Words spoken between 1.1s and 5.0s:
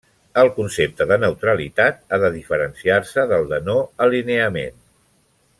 de neutralitat ha de diferenciar-se del de no-alineament.